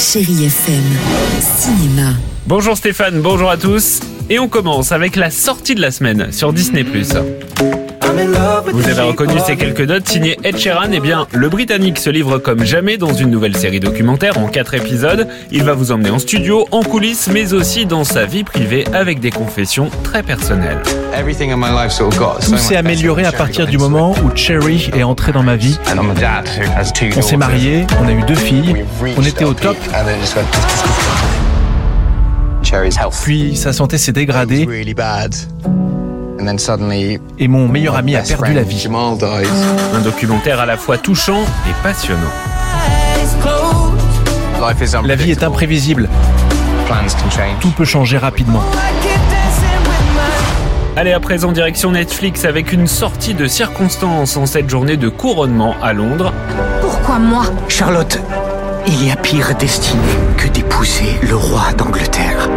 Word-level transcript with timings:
Chérie 0.00 0.46
FM, 0.46 0.82
cinéma. 1.40 2.14
Bonjour 2.46 2.74
Stéphane, 2.74 3.20
bonjour 3.20 3.50
à 3.50 3.58
tous. 3.58 4.00
Et 4.30 4.38
on 4.38 4.48
commence 4.48 4.92
avec 4.92 5.14
la 5.14 5.30
sortie 5.30 5.74
de 5.74 5.82
la 5.82 5.90
semaine 5.90 6.32
sur 6.32 6.54
Disney+. 6.54 6.84
Vous 6.84 8.88
avez 8.88 9.02
reconnu 9.02 9.34
ces 9.46 9.56
quelques 9.56 9.82
notes 9.82 10.08
signées 10.08 10.38
Ed 10.42 10.56
Sheeran 10.56 10.90
Eh 10.92 11.00
bien, 11.00 11.26
le 11.32 11.50
Britannique 11.50 11.98
se 11.98 12.08
livre 12.08 12.38
comme 12.38 12.64
jamais 12.64 12.96
dans 12.96 13.12
une 13.12 13.30
nouvelle 13.30 13.56
série 13.56 13.78
documentaire 13.78 14.38
en 14.38 14.48
4 14.48 14.74
épisodes. 14.74 15.28
Il 15.52 15.64
va 15.64 15.74
vous 15.74 15.92
emmener 15.92 16.10
en 16.10 16.18
studio, 16.18 16.66
en 16.70 16.82
coulisses, 16.82 17.28
mais 17.30 17.52
aussi 17.52 17.84
dans 17.84 18.04
sa 18.04 18.24
vie 18.24 18.42
privée 18.42 18.84
avec 18.94 19.20
des 19.20 19.30
confessions 19.30 19.90
très 20.02 20.22
personnelles. 20.22 20.80
Tout 22.40 22.56
s'est 22.56 22.76
amélioré 22.76 23.24
à 23.24 23.32
partir 23.32 23.66
du 23.66 23.78
moment 23.78 24.14
où 24.24 24.34
Cherry 24.36 24.90
est 24.94 25.02
entrée 25.02 25.32
dans 25.32 25.42
ma 25.42 25.56
vie. 25.56 25.78
On 27.16 27.22
s'est 27.22 27.36
mariés, 27.36 27.86
on 28.02 28.08
a 28.08 28.12
eu 28.12 28.22
deux 28.22 28.34
filles, 28.34 28.84
on 29.16 29.22
était 29.22 29.44
au 29.44 29.54
top, 29.54 29.76
puis 33.22 33.56
sa 33.56 33.72
santé 33.72 33.98
s'est 33.98 34.12
dégradée. 34.12 34.66
et 37.38 37.48
mon 37.48 37.68
meilleur 37.68 37.96
ami 37.96 38.16
a 38.16 38.22
perdu 38.22 38.52
la 38.54 38.62
vie. 38.62 38.86
Un 39.94 40.00
documentaire 40.00 40.60
à 40.60 40.66
la 40.66 40.76
fois 40.76 40.96
touchant 40.98 41.42
et 41.68 41.72
passionnant. 41.82 42.20
La 45.06 45.14
vie 45.16 45.30
est 45.30 45.42
imprévisible, 45.42 46.08
tout 47.60 47.70
peut 47.70 47.84
changer 47.84 48.18
rapidement. 48.18 48.62
Allez, 51.00 51.12
à 51.12 51.20
présent, 51.20 51.50
direction 51.50 51.92
Netflix 51.92 52.44
avec 52.44 52.74
une 52.74 52.86
sortie 52.86 53.32
de 53.32 53.46
circonstances 53.46 54.36
en 54.36 54.44
cette 54.44 54.68
journée 54.68 54.98
de 54.98 55.08
couronnement 55.08 55.74
à 55.82 55.94
Londres. 55.94 56.30
Pourquoi 56.82 57.18
moi? 57.18 57.44
Charlotte, 57.68 58.20
il 58.86 59.06
y 59.06 59.10
a 59.10 59.16
pire 59.16 59.54
destinée 59.58 60.02
que 60.36 60.46
d'épouser 60.48 61.18
le 61.22 61.34
roi 61.34 61.72
d'Angleterre. 61.74 62.50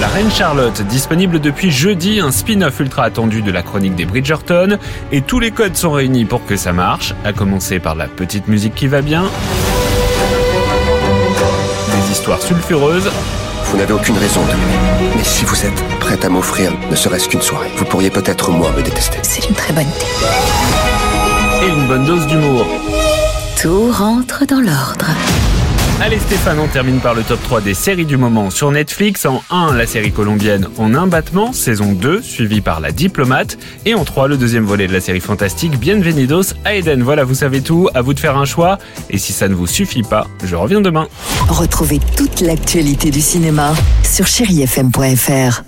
La 0.00 0.06
Reine 0.06 0.30
Charlotte, 0.30 0.82
disponible 0.82 1.40
depuis 1.40 1.72
jeudi, 1.72 2.20
un 2.20 2.30
spin-off 2.30 2.78
ultra 2.78 3.02
attendu 3.06 3.42
de 3.42 3.50
la 3.50 3.62
chronique 3.62 3.96
des 3.96 4.04
Bridgerton, 4.04 4.78
et 5.10 5.20
tous 5.20 5.40
les 5.40 5.50
codes 5.50 5.74
sont 5.74 5.90
réunis 5.90 6.26
pour 6.26 6.46
que 6.46 6.54
ça 6.54 6.72
marche, 6.72 7.12
à 7.24 7.32
commencer 7.32 7.80
par 7.80 7.96
la 7.96 8.06
petite 8.06 8.46
musique 8.46 8.76
qui 8.76 8.86
va 8.86 9.02
bien, 9.02 9.24
des 11.90 12.12
histoires 12.12 12.40
sulfureuses, 12.40 13.10
Vous 13.70 13.76
n'avez 13.76 13.92
aucune 13.92 14.18
raison 14.18 14.42
de 14.42 14.48
l'aimer. 14.48 15.12
Mais 15.16 15.22
si 15.24 15.44
vous 15.44 15.64
êtes 15.64 15.82
prête 16.00 16.24
à 16.24 16.28
m'offrir 16.28 16.72
ne 16.90 16.96
serait-ce 16.96 17.28
qu'une 17.28 17.40
soirée, 17.40 17.70
vous 17.76 17.84
pourriez 17.84 18.10
peut-être 18.10 18.50
moi 18.50 18.72
me 18.76 18.82
détester. 18.82 19.18
C'est 19.22 19.48
une 19.48 19.54
très 19.54 19.72
bonne 19.72 19.84
idée. 19.84 21.66
et 21.66 21.68
une 21.68 21.86
bonne 21.86 22.04
dose 22.04 22.26
d'humour. 22.26 22.66
Tout 23.60 23.92
rentre 23.92 24.44
dans 24.46 24.60
l'ordre. 24.60 25.06
Allez 26.10 26.18
Stéphane, 26.18 26.58
on 26.58 26.66
termine 26.66 26.98
par 26.98 27.14
le 27.14 27.22
top 27.22 27.40
3 27.40 27.60
des 27.60 27.72
séries 27.72 28.04
du 28.04 28.16
moment 28.16 28.50
sur 28.50 28.72
Netflix. 28.72 29.26
En 29.26 29.44
1, 29.48 29.76
la 29.76 29.86
série 29.86 30.10
colombienne 30.10 30.66
En 30.76 30.92
un 30.92 31.06
battement, 31.06 31.52
saison 31.52 31.92
2, 31.92 32.20
suivie 32.20 32.60
par 32.60 32.80
La 32.80 32.90
Diplomate. 32.90 33.56
Et 33.86 33.94
en 33.94 34.04
3, 34.04 34.26
le 34.26 34.36
deuxième 34.36 34.64
volet 34.64 34.88
de 34.88 34.92
la 34.92 34.98
série 35.00 35.20
fantastique 35.20 35.78
Bienvenidos 35.78 36.54
à 36.64 36.74
Eden. 36.74 37.04
Voilà, 37.04 37.22
vous 37.22 37.36
savez 37.36 37.60
tout, 37.60 37.88
à 37.94 38.02
vous 38.02 38.12
de 38.12 38.18
faire 38.18 38.36
un 38.36 38.44
choix. 38.44 38.78
Et 39.08 39.18
si 39.18 39.32
ça 39.32 39.46
ne 39.46 39.54
vous 39.54 39.68
suffit 39.68 40.02
pas, 40.02 40.26
je 40.42 40.56
reviens 40.56 40.80
demain. 40.80 41.06
Retrouvez 41.48 42.00
toute 42.16 42.40
l'actualité 42.40 43.12
du 43.12 43.20
cinéma 43.20 43.72
sur 44.02 44.26
chérifm.fr. 44.26 45.62